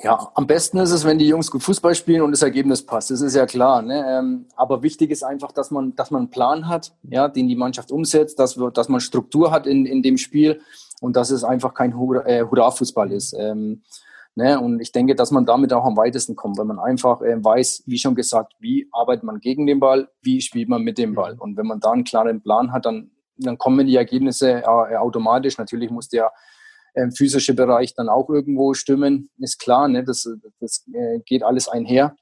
[0.00, 3.10] Ja, am besten ist es, wenn die Jungs gut Fußball spielen und das Ergebnis passt.
[3.10, 3.82] Das ist ja klar.
[3.82, 4.04] Ne?
[4.06, 7.56] Ähm, aber wichtig ist einfach, dass man, dass man einen Plan hat, ja, den die
[7.56, 10.60] Mannschaft umsetzt, dass, wir, dass man Struktur hat in, in dem Spiel
[11.00, 13.34] und dass es einfach kein äh, Hurra-Fußball ist.
[13.36, 13.82] Ähm,
[14.36, 14.60] ne?
[14.60, 17.82] Und ich denke, dass man damit auch am weitesten kommt, wenn man einfach äh, weiß,
[17.86, 21.34] wie schon gesagt, wie arbeitet man gegen den Ball, wie spielt man mit dem Ball.
[21.40, 25.58] Und wenn man da einen klaren Plan hat, dann, dann kommen die Ergebnisse äh, automatisch.
[25.58, 26.30] Natürlich muss der
[26.98, 30.04] ähm, physische Bereich dann auch irgendwo stimmen, ist klar, ne?
[30.04, 30.28] das,
[30.60, 32.16] das äh, geht alles einher.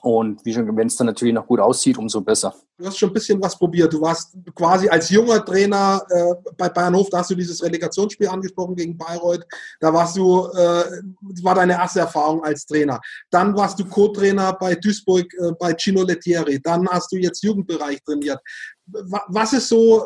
[0.00, 2.54] Und wie schon, wenn es dann natürlich noch gut aussieht, umso besser.
[2.78, 3.92] Du hast schon ein bisschen was probiert.
[3.92, 8.74] Du warst quasi als junger Trainer äh, bei Bayernhof, da hast du dieses Relegationsspiel angesprochen
[8.74, 9.44] gegen Bayreuth.
[9.80, 11.02] Da warst du, äh,
[11.42, 12.98] war deine erste Erfahrung als Trainer.
[13.30, 16.60] Dann warst du Co-Trainer bei Duisburg äh, bei Gino Lettieri.
[16.60, 18.40] Dann hast du jetzt Jugendbereich trainiert.
[18.86, 20.02] Was ist so,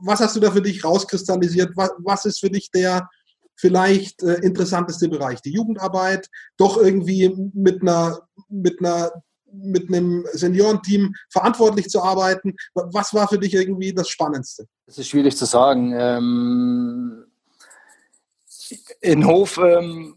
[0.00, 1.72] was hast du da für dich rauskristallisiert?
[1.76, 3.08] Was, was ist für dich der
[3.56, 5.40] vielleicht äh, interessanteste Bereich?
[5.42, 9.10] Die Jugendarbeit, doch irgendwie mit einer, mit einer
[9.58, 12.54] mit einem Seniorenteam verantwortlich zu arbeiten.
[12.74, 14.66] Was war für dich irgendwie das Spannendste?
[14.86, 15.94] Das ist schwierig zu sagen.
[15.96, 17.24] Ähm,
[19.00, 20.15] in Hof ähm,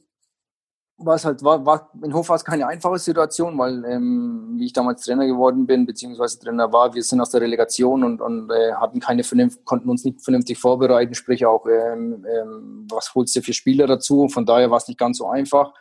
[1.00, 4.66] war es halt, war, war, in Hof war es keine einfache Situation, weil, ähm, wie
[4.66, 8.52] ich damals Trainer geworden bin, beziehungsweise Trainer war, wir sind aus der Relegation und, und
[8.52, 9.24] äh, hatten keine
[9.64, 14.28] konnten uns nicht vernünftig vorbereiten, sprich auch, ähm, ähm, was holst du für Spieler dazu?
[14.28, 15.74] Von daher war es nicht ganz so einfach.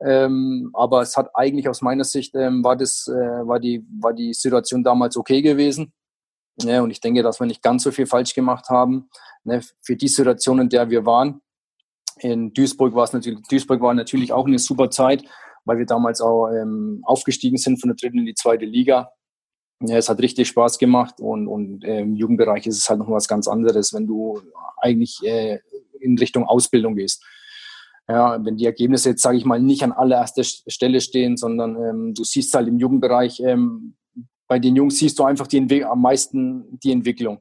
[0.00, 4.12] Ähm, aber es hat eigentlich aus meiner Sicht, ähm, war, das, äh, war, die, war
[4.12, 5.92] die Situation damals okay gewesen.
[6.60, 9.08] Ja, und ich denke, dass wir nicht ganz so viel falsch gemacht haben
[9.44, 11.40] ne, für die Situation, in der wir waren.
[12.18, 15.24] In Duisburg war es natürlich, Duisburg war natürlich auch eine super Zeit,
[15.64, 19.10] weil wir damals auch ähm, aufgestiegen sind von der dritten in die zweite Liga.
[19.80, 23.10] Ja, es hat richtig Spaß gemacht und, und äh, im Jugendbereich ist es halt noch
[23.10, 24.40] was ganz anderes, wenn du
[24.80, 25.58] eigentlich äh,
[26.00, 27.24] in Richtung Ausbildung gehst.
[28.08, 32.14] Ja, wenn die Ergebnisse jetzt, sage ich mal, nicht an allererster Stelle stehen, sondern ähm,
[32.14, 33.94] du siehst halt im Jugendbereich, ähm,
[34.48, 37.40] bei den Jungs siehst du einfach die am meisten die Entwicklung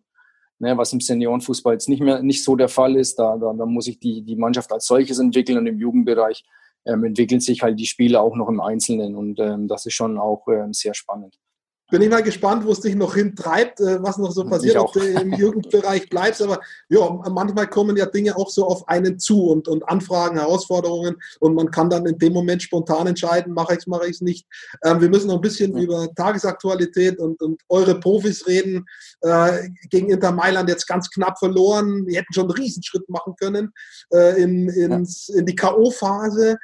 [0.61, 3.19] ne, was im Seniorenfußball jetzt nicht mehr nicht so der Fall ist.
[3.19, 6.43] Da, da, da muss sich die, die Mannschaft als solches entwickeln und im Jugendbereich
[6.85, 10.17] ähm, entwickeln sich halt die Spiele auch noch im Einzelnen und ähm, das ist schon
[10.17, 11.37] auch ähm, sehr spannend
[11.91, 14.93] bin ich mal gespannt, wo es dich noch hintreibt, äh, was noch so passiert, ob
[14.93, 16.41] du im Jugendbereich bleibst.
[16.41, 21.17] Aber ja, manchmal kommen ja Dinge auch so auf einen zu und, und Anfragen, Herausforderungen
[21.39, 24.21] und man kann dann in dem Moment spontan entscheiden, mache ich es, mache ich es
[24.21, 24.47] nicht.
[24.83, 25.83] Ähm, wir müssen noch ein bisschen ja.
[25.83, 28.85] über Tagesaktualität und, und eure Profis reden.
[29.19, 32.07] Äh, gegen Inter Mailand jetzt ganz knapp verloren.
[32.07, 33.73] Wir hätten schon einen Riesenschritt machen können
[34.13, 36.55] äh, in, ins, in die K.O.-Phase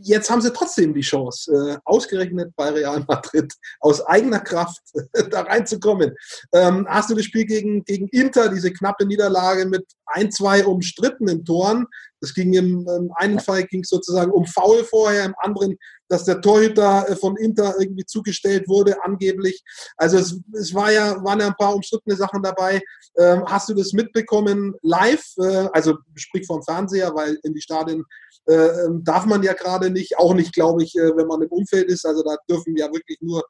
[0.00, 4.82] jetzt haben sie trotzdem die Chance, äh, ausgerechnet bei Real Madrid aus eigener Kraft
[5.30, 6.14] da reinzukommen.
[6.52, 11.44] Ähm, hast du das Spiel gegen, gegen Inter, diese knappe Niederlage mit ein, zwei umstrittenen
[11.44, 11.86] Toren?
[12.20, 15.76] Das ging im, im einen Fall ging es sozusagen um Foul vorher, im anderen,
[16.08, 19.62] dass der Torhüter äh, von Inter irgendwie zugestellt wurde, angeblich.
[19.96, 22.80] Also es, es war ja, waren ja ein paar umstrittene Sachen dabei.
[23.18, 25.24] Ähm, hast du das mitbekommen live?
[25.38, 28.04] Äh, also sprich vom Fernseher, weil in die Stadien
[28.46, 31.48] äh, ähm, darf man ja gerade nicht, auch nicht, glaube ich, äh, wenn man im
[31.48, 32.04] Umfeld ist.
[32.06, 33.42] Also da dürfen ja wirklich nur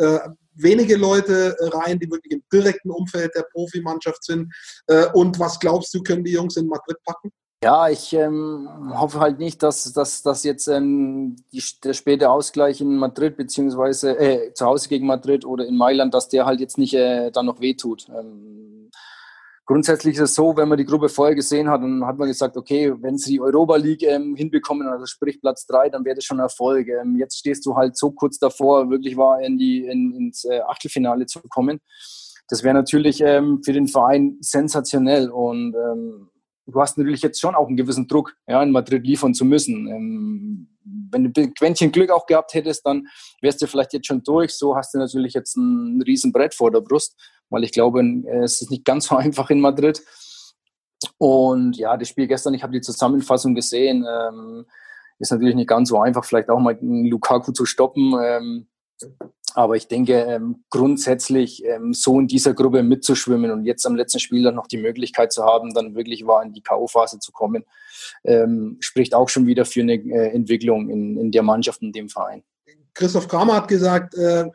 [0.00, 0.18] äh,
[0.54, 4.52] wenige Leute äh, rein, die wirklich im direkten Umfeld der Profimannschaft sind.
[4.86, 7.30] Äh, und was glaubst du, können die Jungs in Madrid packen?
[7.62, 12.80] Ja, ich ähm, hoffe halt nicht, dass, dass, dass jetzt ähm, die, der späte Ausgleich
[12.80, 16.78] in Madrid beziehungsweise äh, zu Hause gegen Madrid oder in Mailand, dass der halt jetzt
[16.78, 18.06] nicht äh, dann noch wehtut.
[18.08, 18.90] Ähm,
[19.70, 22.56] grundsätzlich ist es so, wenn man die Gruppe vorher gesehen hat, dann hat man gesagt,
[22.56, 26.24] okay, wenn sie die Europa League ähm, hinbekommen, also sprich Platz drei, dann wäre das
[26.24, 26.88] schon Erfolg.
[26.88, 30.58] Ähm, jetzt stehst du halt so kurz davor, wirklich war in die in, ins äh,
[30.66, 31.78] Achtelfinale zu kommen.
[32.48, 36.30] Das wäre natürlich ähm, für den Verein sensationell und ähm,
[36.66, 39.86] du hast natürlich jetzt schon auch einen gewissen Druck, ja, in Madrid liefern zu müssen.
[39.86, 40.68] Ähm,
[41.12, 43.06] wenn du ein Quäntchen Glück auch gehabt hättest, dann
[43.40, 44.52] wärst du vielleicht jetzt schon durch.
[44.52, 47.14] So hast du natürlich jetzt ein riesen Brett vor der Brust
[47.50, 48.02] weil ich glaube,
[48.42, 50.02] es ist nicht ganz so einfach in Madrid.
[51.18, 54.66] Und ja, das Spiel gestern, ich habe die Zusammenfassung gesehen, ähm,
[55.18, 58.14] ist natürlich nicht ganz so einfach, vielleicht auch mal Lukaku zu stoppen.
[58.22, 58.66] Ähm,
[59.54, 64.20] aber ich denke, ähm, grundsätzlich ähm, so in dieser Gruppe mitzuschwimmen und jetzt am letzten
[64.20, 67.64] Spiel dann noch die Möglichkeit zu haben, dann wirklich war in die K.O.-Phase zu kommen,
[68.24, 72.08] ähm, spricht auch schon wieder für eine äh, Entwicklung in, in der Mannschaft, in dem
[72.08, 72.44] Verein.
[72.94, 74.46] Christoph Kramer hat gesagt, äh,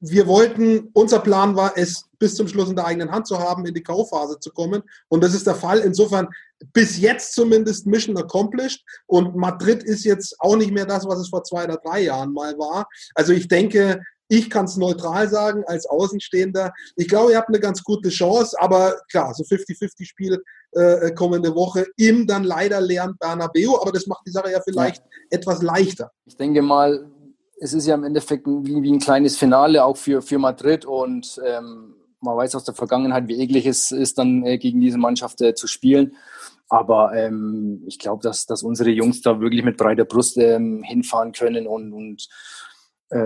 [0.00, 3.64] wir wollten, unser Plan war es, bis zum Schluss in der eigenen Hand zu haben,
[3.66, 4.82] in die K.O.-Phase zu kommen.
[5.08, 5.78] Und das ist der Fall.
[5.78, 6.28] Insofern
[6.72, 8.84] bis jetzt zumindest Mission accomplished.
[9.06, 12.32] Und Madrid ist jetzt auch nicht mehr das, was es vor zwei oder drei Jahren
[12.32, 12.86] mal war.
[13.14, 16.72] Also ich denke, ich kann es neutral sagen als Außenstehender.
[16.96, 20.40] Ich glaube, ihr habt eine ganz gute Chance, aber klar, so 50-50-Spiel
[20.72, 25.02] äh, kommende Woche im dann leider leeren Bernabeu, aber das macht die Sache ja vielleicht
[25.02, 25.38] ja.
[25.38, 26.12] etwas leichter.
[26.26, 27.10] Ich denke mal,
[27.60, 31.40] es ist ja im Endeffekt wie, wie ein kleines Finale auch für, für Madrid und
[31.46, 35.40] ähm, man weiß aus der Vergangenheit, wie eklig es ist, dann äh, gegen diese Mannschaft
[35.40, 36.16] äh, zu spielen.
[36.68, 41.32] Aber ähm, ich glaube, dass, dass unsere Jungs da wirklich mit breiter Brust ähm, hinfahren
[41.32, 42.28] können und, und
[43.10, 43.18] äh,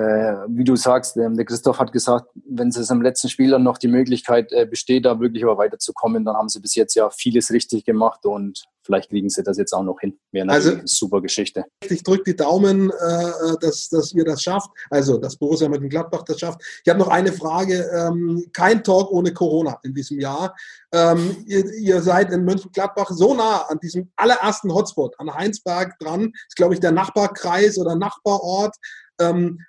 [0.49, 3.79] wie du sagst, ähm, der Christoph hat gesagt, wenn es am letzten Spiel dann noch
[3.79, 7.53] die Möglichkeit äh, besteht, da wirklich aber weiterzukommen, dann haben sie bis jetzt ja vieles
[7.53, 10.19] richtig gemacht und vielleicht kriegen sie das jetzt auch noch hin.
[10.31, 11.65] Wäre also, eine super Geschichte.
[11.89, 15.89] Ich drücke die Daumen, äh, dass, dass ihr das schafft, also dass Borussia mit dem
[15.89, 16.61] Gladbach das schafft.
[16.85, 17.91] Ich habe noch eine Frage.
[17.93, 20.55] Ähm, kein Talk ohne Corona in diesem Jahr.
[20.93, 26.31] Ähm, ihr, ihr, seid in Mönchengladbach so nah an diesem allerersten Hotspot, an Heinsberg dran.
[26.33, 28.77] Das ist, glaube ich, der Nachbarkreis oder Nachbarort.
[29.19, 29.61] Ähm,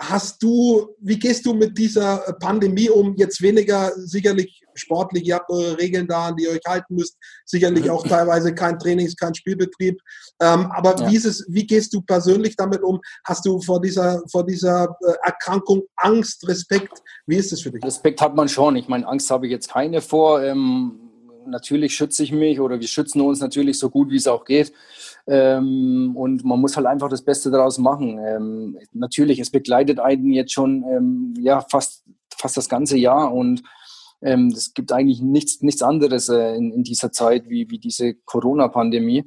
[0.00, 3.14] hast du, wie gehst du mit dieser Pandemie um?
[3.16, 7.16] Jetzt weniger sicherlich sportlich, ihr habt eure Regeln da, an die ihr euch halten müsst.
[7.44, 10.00] Sicherlich auch teilweise kein Trainings-, kein Spielbetrieb.
[10.40, 11.10] Ähm, aber ja.
[11.10, 13.00] wie, ist es, wie gehst du persönlich damit um?
[13.26, 17.02] Hast du vor dieser, vor dieser äh, Erkrankung Angst, Respekt?
[17.26, 17.84] Wie ist es für dich?
[17.84, 18.76] Respekt hat man schon.
[18.76, 20.42] Ich meine, Angst habe ich jetzt keine vor.
[20.42, 21.09] Ähm
[21.50, 24.72] natürlich schütze ich mich oder wir schützen uns natürlich so gut, wie es auch geht.
[25.26, 28.18] Ähm, und man muss halt einfach das Beste daraus machen.
[28.24, 32.04] Ähm, natürlich, es begleitet einen jetzt schon ähm, ja, fast,
[32.36, 33.62] fast das ganze Jahr und
[34.22, 38.14] ähm, es gibt eigentlich nichts, nichts anderes äh, in, in dieser Zeit wie, wie diese
[38.14, 39.24] Corona-Pandemie.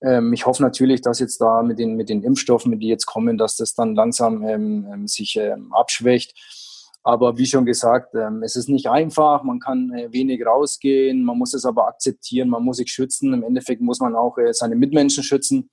[0.00, 3.36] Ähm, ich hoffe natürlich, dass jetzt da mit den, mit den Impfstoffen, die jetzt kommen,
[3.38, 5.40] dass das dann langsam ähm, sich
[5.72, 6.34] abschwächt
[7.08, 11.38] aber wie schon gesagt, ähm, es ist nicht einfach, man kann äh, wenig rausgehen, man
[11.38, 13.32] muss es aber akzeptieren, man muss sich schützen.
[13.32, 15.70] Im Endeffekt muss man auch äh, seine Mitmenschen schützen.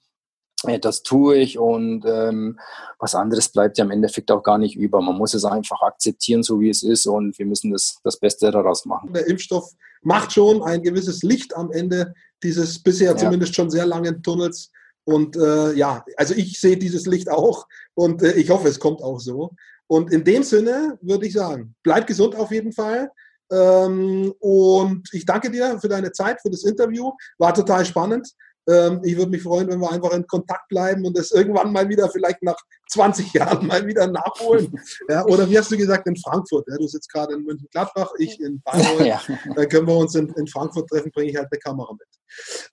[0.65, 2.58] Äh, das tue ich und ähm,
[3.00, 5.02] was anderes bleibt ja im Endeffekt auch gar nicht über.
[5.02, 8.50] Man muss es einfach akzeptieren, so wie es ist und wir müssen das, das Beste
[8.50, 9.12] daraus machen.
[9.12, 13.17] Der Impfstoff macht schon ein gewisses Licht am Ende dieses bisher ja.
[13.17, 14.71] zumindest schon sehr langen Tunnels.
[15.04, 19.04] Und äh, ja, also ich sehe dieses Licht auch und äh, ich hoffe, es kommt
[19.04, 19.52] auch so.
[19.88, 23.12] Und in dem Sinne würde ich sagen, bleib gesund auf jeden Fall.
[23.52, 27.12] Ähm, und ich danke dir für deine Zeit, für das Interview.
[27.38, 28.28] War total spannend.
[28.67, 31.88] Ähm, ich würde mich freuen, wenn wir einfach in Kontakt bleiben und das irgendwann mal
[31.88, 32.58] wieder, vielleicht nach
[32.89, 34.80] 20 Jahren mal wieder nachholen.
[35.10, 36.65] Ja, oder wie hast du gesagt, in Frankfurt?
[36.67, 39.02] Ja, du sitzt gerade in München-Gladbach, ich in Bayreuth.
[39.06, 39.21] Ja.
[39.56, 42.08] Dann können wir uns in, in Frankfurt treffen, bringe ich halt eine Kamera mit.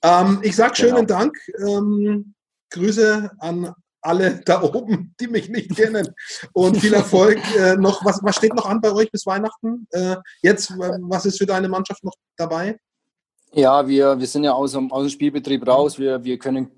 [0.02, 1.18] Ähm, ich sage schönen genau.
[1.18, 1.36] Dank.
[1.58, 2.34] Ähm,
[2.70, 6.08] Grüße an alle da oben, die mich nicht kennen.
[6.52, 8.04] Und viel Erfolg äh, noch.
[8.04, 9.86] Was, was steht noch an bei euch bis Weihnachten?
[9.90, 12.78] Äh, jetzt, was ist für deine Mannschaft noch dabei?
[13.54, 15.98] Ja, wir, wir sind ja aus dem, aus dem Spielbetrieb raus.
[15.98, 16.70] Wir, wir können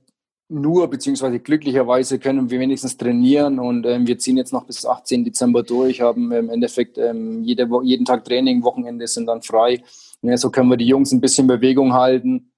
[0.48, 5.24] nur, beziehungsweise glücklicherweise können wir wenigstens trainieren und ähm, wir ziehen jetzt noch bis 18.
[5.24, 9.82] Dezember durch, haben im Endeffekt ähm, jede, jeden Tag Training, Wochenende sind dann frei.
[10.22, 12.50] Ja, so können wir die Jungs ein bisschen Bewegung halten.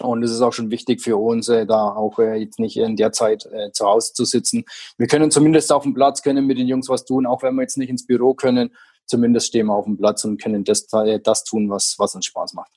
[0.00, 2.96] Und es ist auch schon wichtig für uns, äh, da auch äh, jetzt nicht in
[2.96, 4.64] der Zeit äh, zu Hause zu sitzen.
[4.98, 7.62] Wir können zumindest auf dem Platz, können mit den Jungs was tun, auch wenn wir
[7.62, 8.74] jetzt nicht ins Büro können.
[9.06, 12.26] Zumindest stehen wir auf dem Platz und können das, äh, das tun, was, was uns
[12.26, 12.72] Spaß macht.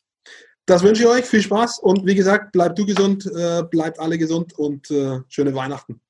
[0.65, 1.25] Das wünsche ich euch.
[1.25, 5.53] Viel Spaß und wie gesagt, bleibt du gesund, äh, bleibt alle gesund und äh, schöne
[5.53, 6.01] Weihnachten.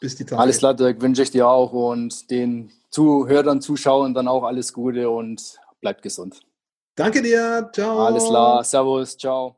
[0.00, 0.40] Bis die Tage.
[0.40, 5.08] Alles klar, Dirk, wünsche ich dir auch und den Zuhörern, Zuschauern dann auch alles Gute
[5.08, 6.40] und bleibt gesund.
[6.94, 7.70] Danke dir.
[7.72, 8.00] Ciao.
[8.00, 8.62] Alles klar.
[8.64, 9.16] Servus.
[9.16, 9.56] Ciao.